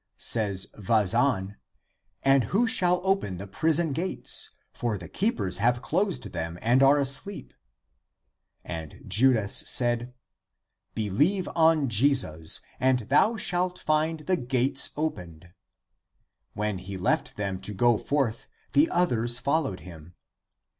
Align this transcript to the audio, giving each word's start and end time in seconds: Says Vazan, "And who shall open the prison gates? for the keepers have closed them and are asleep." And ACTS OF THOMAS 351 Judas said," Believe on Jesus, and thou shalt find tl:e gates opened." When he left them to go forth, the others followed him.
Says 0.17 0.65
Vazan, 0.79 1.57
"And 2.23 2.45
who 2.45 2.67
shall 2.67 3.01
open 3.03 3.37
the 3.37 3.45
prison 3.45 3.93
gates? 3.93 4.49
for 4.73 4.97
the 4.97 5.07
keepers 5.07 5.59
have 5.59 5.83
closed 5.83 6.31
them 6.33 6.57
and 6.63 6.81
are 6.81 6.97
asleep." 6.99 7.53
And 8.65 8.95
ACTS 8.95 8.95
OF 8.95 8.97
THOMAS 8.97 9.15
351 9.15 9.35
Judas 9.37 9.69
said," 9.69 10.13
Believe 10.95 11.49
on 11.55 11.87
Jesus, 11.87 12.61
and 12.79 12.99
thou 13.09 13.37
shalt 13.37 13.77
find 13.77 14.25
tl:e 14.25 14.43
gates 14.47 14.89
opened." 14.97 15.49
When 16.55 16.79
he 16.79 16.97
left 16.97 17.35
them 17.35 17.59
to 17.59 17.71
go 17.75 17.99
forth, 17.99 18.47
the 18.73 18.89
others 18.89 19.37
followed 19.37 19.81
him. 19.81 20.15